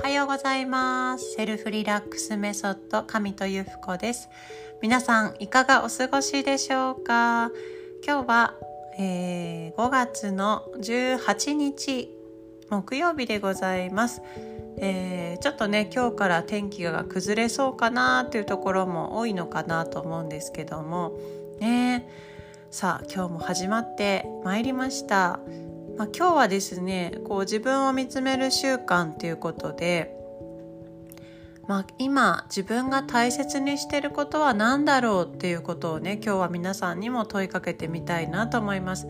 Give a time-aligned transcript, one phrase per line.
[0.00, 1.34] おはようございます。
[1.34, 4.30] セルフリラックスメソッド神とゆふこです。
[4.80, 7.50] 皆さんいかがお過ごしでしょうか？
[8.02, 8.54] 今日は、
[8.98, 12.08] えー、5月の18日
[12.70, 14.22] 木曜日でございます、
[14.78, 21.12] えー、ちょっとね今日から天気が崩れそうかなというところも多いのかなと思うんですけども。
[21.60, 22.08] ね。
[22.70, 25.40] さあ今日も始まってまいりました。
[26.00, 30.16] まあ、今日はですねこう自分を見つめる習慣ということで、
[31.68, 39.08] まあ、今自分が大切にしてることは何だろうっていうことをね今日は皆さんにも問いかけてみたいなと思います。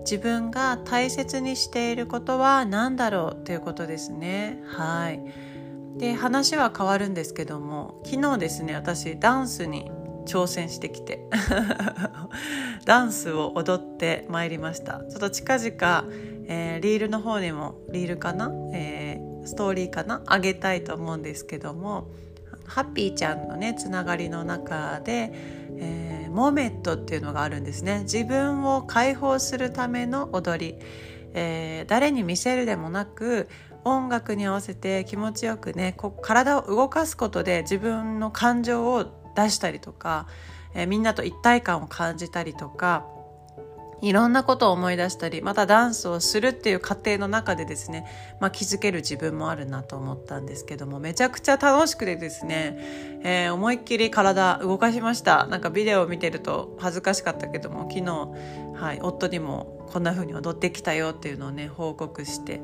[0.00, 4.60] 自分が大切にしていることは何だろうということですね。
[4.66, 5.22] はい。
[5.96, 9.90] で話は変わるんですけども昨日ですね私ダンスに
[10.26, 11.20] 挑戦してきて。
[12.84, 15.00] ダンスを踊ってまいりました。
[15.08, 16.04] ちょっと近々、
[16.46, 20.22] えー、リールの方にもリールかな、えー、ストーリーかな？
[20.26, 22.08] あげたいと思うんですけども
[22.66, 25.32] ハッピーちゃんのねつながりの中で、
[25.78, 28.02] えー、モメットっていうのがあるんですね。
[28.02, 30.78] 自分を解放するための踊り、
[31.34, 33.48] えー、誰に見せるでもなく
[33.84, 40.26] 音楽に合わせて気持ちよくねこ体を動かすことで自分の感情を出したりとか、
[40.74, 43.06] えー、みんなと一体感を感じたりとか
[44.02, 48.06] いろんなことを思い出したりまたダンスをするっていう過程の中でですね、
[48.40, 52.76] まあ、気づける自分もあるなと思ったんですけどもめちゃくちゃ楽しくてですね、
[53.24, 55.46] えー、思いっきり体動かしました。
[55.46, 58.28] なんかビデオを見てると恥ずかしかったけども昨日、
[58.74, 62.60] はい、夫にもこんな風に踊ってきたよっていうのをね報告して。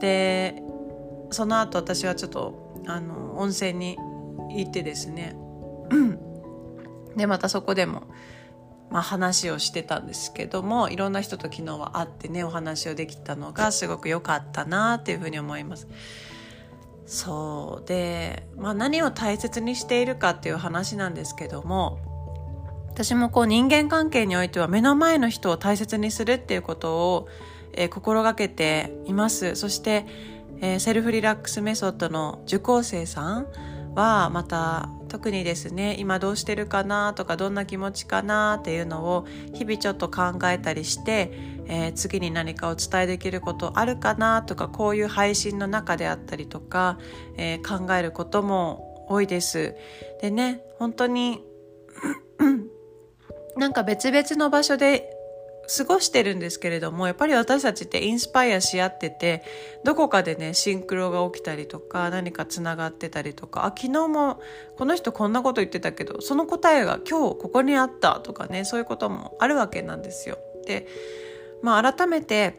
[0.00, 0.62] で
[1.30, 3.96] その後私はちょっとあの温泉に
[4.50, 5.36] 行ってですね
[7.16, 8.04] でまたそこでも、
[8.90, 15.88] まあ、話をしてたんですけどもいろんな人と昨日は会ってねお話をできたのがすごく良かったなっていうふうに思います。
[17.06, 17.86] そう。
[17.86, 21.98] で、まあ、何を大切にしているかっていう話なんですけども
[22.94, 27.28] 私もこう人間関係においては目の前の人を大切にするっていうことを、
[27.72, 29.56] えー、心がけています。
[29.56, 30.06] そして、
[30.60, 33.46] えー、セルフリラックスメソッドの受講生さん
[33.96, 41.30] はまた特にですね今どうしてるかなとかどんな気持ちかなっていうのを日々ちょっと考えたりして、
[41.66, 46.98] えー、次に何かお伝えできることあるかなとかこういう配信の中であったりとか、
[47.36, 49.76] えー、考えることも多いです。
[50.20, 51.44] でね本当に
[53.56, 55.13] なんか別々の場所で
[55.66, 59.42] 過ごしてるんですけれどもやっぱり私たちってインスパイアし合ってて
[59.84, 64.40] どこかでねシンクロが起きたりとか何かつながってたりとかあ昨日も
[64.76, 70.38] この人こんなこと言ってたけどその答えが今日ここにあったとかねそういうこともあるわけなんですよ。
[70.66, 70.86] で
[71.62, 72.58] まあ改めて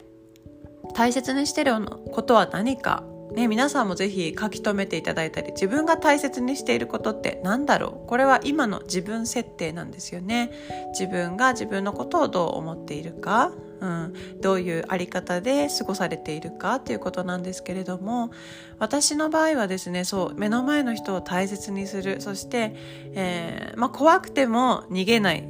[0.93, 1.73] 大切にしてる
[2.11, 3.03] ことは何か
[3.34, 8.08] ね、皆さんもぜひ書き留めていただいたり自分が大切にしていることって何だろう？
[8.08, 10.52] これは今の自分設定なんですよね。
[10.91, 18.31] 自分が自分のことをどう思っているか、うん、どういうあり方で過ごされているかということなんですけれども
[18.80, 22.22] 私の場合はですねそう目の前の人を大切にする。
[22.22, 22.74] そして、
[23.16, 25.47] えー、まあ、怖くても逃げない、う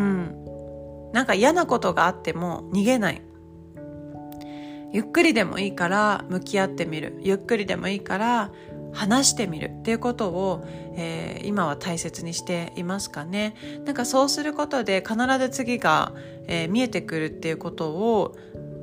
[0.00, 3.22] ん、なんか嫌なことがあっても逃げない。
[4.92, 7.18] ゆっくりでもいいから向き合ってみる。
[7.20, 8.52] ゆっくりでもいいから
[8.92, 9.70] 話してみる。
[9.80, 13.54] っていうことを、えー、今は大切にしていますかね。
[13.84, 16.12] なんかそうすることで必ず次が、
[16.46, 18.36] えー、見えてくるっていうことを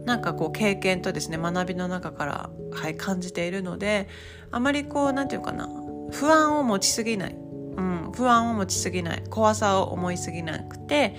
[0.06, 4.08] なんかこう経験とですね学びの中から、はい、感じているので
[4.52, 5.68] あまりこう何て言うかな
[6.12, 9.24] 不安を持ちすぎない、うん、不安を持ちすぎない。
[9.30, 11.16] 怖さを思いすぎなくて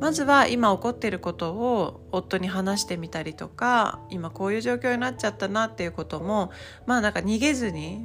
[0.00, 6.50] まずは今起こっていることを夫に話してみたりとか今こういう状況になっちゃったなっていうことも
[6.86, 8.04] まあなんか逃げずに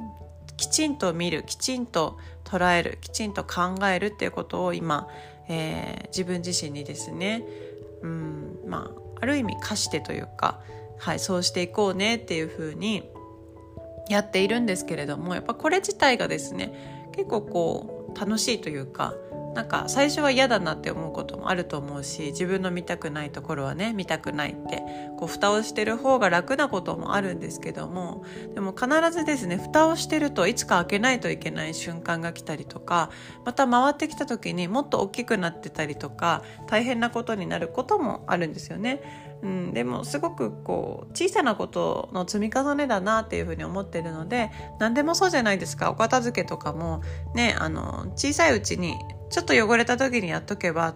[0.56, 5.08] きちんと見るきちんと捉えるきちんと考えるっていうことを今、
[5.48, 7.44] えー、自分自身にですね
[8.02, 10.60] うんまあある意味課してというか、
[10.98, 13.08] はい、そうしていこうねっていうふうに
[14.08, 19.14] やっているんですけれどもやっぱこれ自体がですね結構こう楽しいというか
[19.54, 24.82] なんか最初は嫌だなって思うこともあると思うし自分の見たくないところはね見たくないって
[25.18, 28.24] こう蓋をしてる方が楽なこともあるんですけども
[28.54, 33.10] でも必ずですね蓋をしてるといつか開けないといけない瞬間が来たりとか
[33.44, 39.28] また回ってきた時にもっと大きくなってたりとか大変なことになることもあるんですよね。
[39.42, 47.00] うん、でもすごくこう小さなことの積み重ねだなっていうふうに思ってるので何でもそうじゃないですかお片付けとかも
[47.34, 48.98] ねあの小さいうちに
[49.30, 50.94] ちょっと汚れた時にやっとけば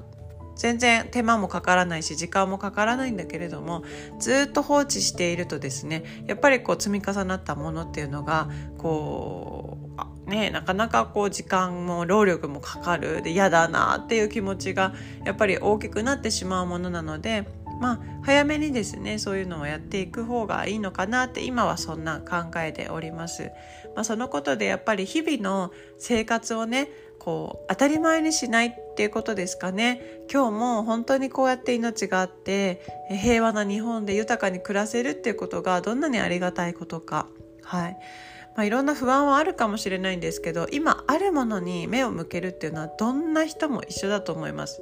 [0.56, 3.82] 全然手間もかからないし時間もかからないんだけれども
[4.18, 8.48] ずっと放置しているとですねやっぱりこう積み重なったものっていうのが
[8.78, 9.78] こ
[10.26, 14.94] うねなかなかこう時間も労力もかかるで嫌だなっていう気持ちが
[15.24, 17.46] やっぱり大きくなってしまうものなので
[17.80, 23.50] まあ早めにですねそういうのをやっていく方がいいのかなって今はそんな考えております。
[23.94, 26.88] まあ、そのことでやっぱり日々の生活をね
[27.18, 30.00] こう当たり前にしないっていうことですかね。
[30.32, 37.26] 今日も本当にこうやって命があって平和な日本で豊かに暮らせるっていうことがどんなにありがたいことか。
[37.62, 37.98] はい。
[38.56, 44.80] まあ、いろんな不安はあるかもしれないんですけど今あるものに目を向けるっていうのはどんな人も一緒だと思います。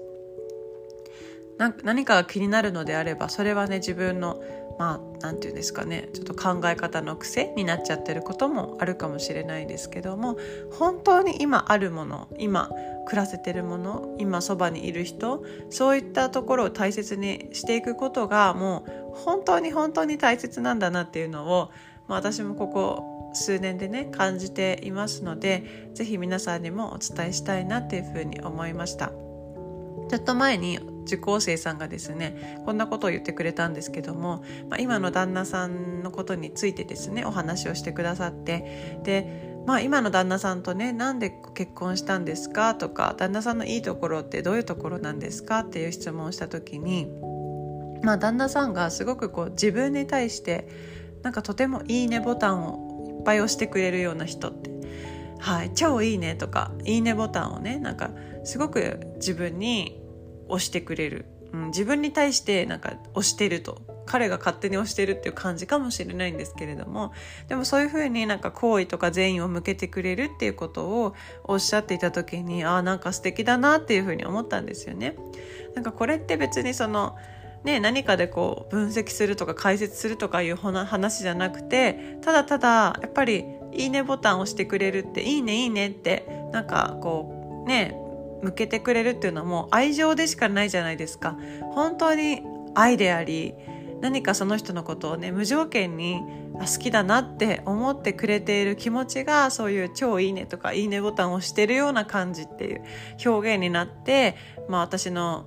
[1.58, 4.42] 何かが気になるのであればそれはね自分の
[4.78, 10.36] まあ何て言うんですかねちょっと考え方の癖になっちゃってることもあるかもしれないですけども
[10.72, 12.70] 本当に今あるもの今
[13.06, 18.84] 暮らせてるもの今そばにいる人そういったところを大切にしていくことがも
[19.14, 21.70] う本当に本当に大切なんだなっていうのを、
[22.08, 29.12] まあ、私もここ数年でね感じていますので是非皆さんにもお伝えしたいなっていうふうに思いました。
[30.08, 42.74] ちょっと前に受講生さんがですねこんなことを言ってくれたんですけども、まあ、今の旦那さんのことについてですねお話をしてくださってでまあ今の旦那さんとねなんで結婚したんですか？
[42.74, 45.60] とか旦那さんのいいところってどういうところなんですか？
[45.60, 47.08] っていう質問をした時に
[48.02, 50.68] まあ旦那さんがすごくこう自分に対して
[51.22, 54.72] なんかとてもいいねボタンをいっぱい押してくれるような人って
[55.38, 58.10] はい、超いいねとかいいねボタンをねなんか
[58.44, 60.01] すごく自分に
[60.52, 63.82] 押してくれる、うん、自分に対してなんか押してると。
[64.04, 67.12] 彼が勝手に押してるっていう感じかもしれないんですけれども。
[67.48, 71.14] でもそういうふうになんか好意とか善意を向けてくれるっていうことを
[71.44, 75.16] おっしゃっていた時にああなんか素敵だなっていうふうに思ったんですよね。
[75.74, 77.16] なんかこれって別にその
[77.64, 87.96] ね、何かでこう分析するとか解説するとかいう話じゃなくてただただやっぱり「いいね」ボタンを押してくれるって「いいねいいね」ってなんかこうね
[88.42, 91.36] 向けてくれるっていうのはもう愛情でしかないじゃないですか。
[91.74, 92.42] 本当に
[92.74, 93.54] 愛であり
[94.00, 96.20] 何かその人のことをね無条件に
[96.54, 102.82] 好きだなって思ってくれている気持ちがそういう超いいねとかいいねボタンを押してるような感じっていう
[103.24, 104.36] 表現になって
[104.68, 105.46] まあ私の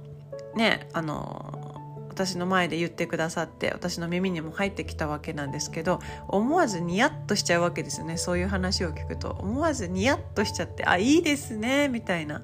[0.55, 1.54] ねあの
[2.15, 8.17] 私の前で言ってくださって私の耳にも入ってきたわけなんですけど思わずニヤッとしちゃうわけですよね。
[8.17, 9.31] そういう話を聞くと。
[9.31, 12.41] 思わずニヤッとしちゃってあいいですねみたいな。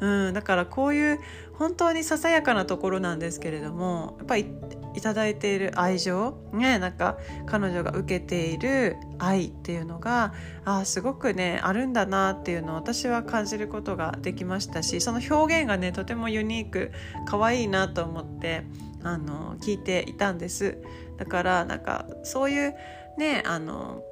[0.00, 1.18] うん、だからこういう
[1.54, 4.46] 本当にささやかなところなんですけれどもやっぱり
[4.94, 10.34] いただいている愛情ねなんか彼女が受けている愛っていうのが
[10.64, 16.92] あすごくねあるんだなっていうのを私は感じることができましたしその表現がねとてもユニーク
[17.26, 18.62] 可愛いなと思って
[19.08, 20.78] あの聞いていたんです
[21.16, 22.74] だからなんかそういう
[23.16, 24.02] ねあの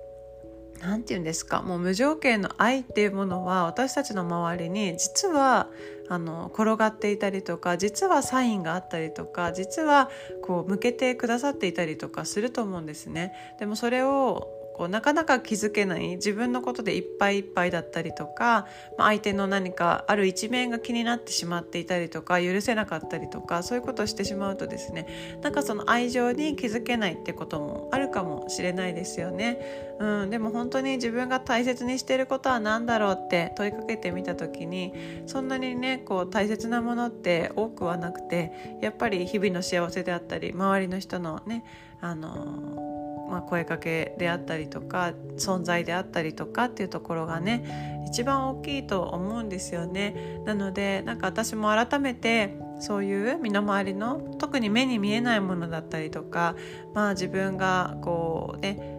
[0.81, 5.69] 何て言うんですかもう無条件の愛っていうものは私たちの周りに実は
[6.08, 10.10] あの転がっていたりとか実はサインがあったりとか実は
[10.43, 13.32] こう向けてくださっていたりとかすると思うんですね。
[13.58, 18.67] でもそれをこうなかなか気づけない自分のことでいっぱいいっぱいだったりとか、
[18.99, 29.96] まあ、相手の何かある一面が気になってしまっていたりとか許せなかったりとかそういうことをしてしまうとですねなんかその愛情に気づけないってこともあるかもしれないですよね。
[29.98, 34.93] うん、でも本当に自分が大切にしていることは何だろうって問いかけてみた時に
[35.24, 41.65] そんなにねこう大切なものって多くはなくてやっぱり日々の幸せであったり周りの人のね
[42.03, 42.95] あの
[43.36, 50.40] まあ、声かけであったりとか存在であったりとかっていうところがね一番大きいと思うんですよね。
[50.46, 56.55] なのでなんか私も改めてそういう身の回りの特に目に見えないものだったりとか、
[56.94, 58.95] まあ、自分がこうね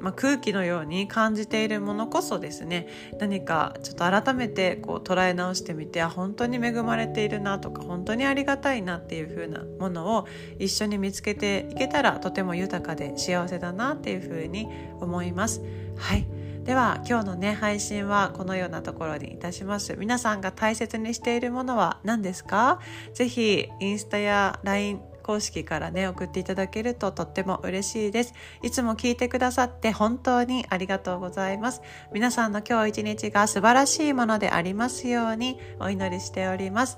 [0.00, 2.88] まあ、空気のように感じているものこそですね。
[3.18, 10.26] 何かちょっと改めてこう捉え直してみてあ本当に恵まれているなとか本当にありがたいなっていう風なものを
[10.58, 14.68] 一緒に見つけていけたらとても豊かで幸せだなっていう風に
[15.00, 15.62] 思います。
[15.96, 16.26] はい。
[16.64, 19.96] では今日のね配信はこのようなところにいたします。
[19.96, 22.80] 皆さんが大切にしているものは何ですか？
[23.14, 28.32] ぜひインスタや LINE 公式からね送っていただけるととっても嬉しいです。
[28.62, 31.82] いつも聞いてくださって本当にありがとうございます。
[32.14, 36.96] 皆さんの今日一日が素晴らしいものでありますようにお祈りしております。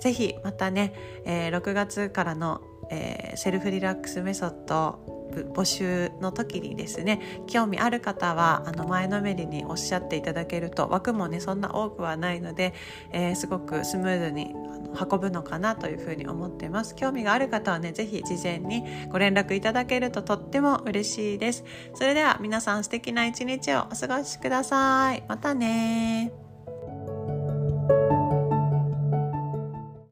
[0.00, 0.92] ぜひまたね、
[1.24, 5.17] えー、6月からの、えー、セルフリラックスメソッド
[5.54, 12.74] 募集の時にですね興味ある方はあの前のめりにおっしゃっていただけると枠もねそんな多くはないので、
[13.12, 14.54] えー、すごくスムーズに
[14.98, 16.94] 運ぶのかなというふうに思ってます。
[16.94, 21.64] 興味がある方はね是非事前にご連絡いただけるととっても嬉しいです。
[21.94, 25.22] それでは皆さん素敵な一日をお過ごしください。
[25.28, 26.47] またね